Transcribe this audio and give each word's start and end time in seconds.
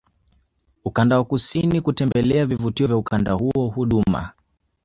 ukanda 0.85 1.17
wa 1.17 1.23
kusini 1.25 1.81
kutembelea 1.81 2.45
vivutio 2.45 2.87
vya 2.87 2.97
ukanda 2.97 3.31
huo 3.33 3.67
Huduma 3.67 4.31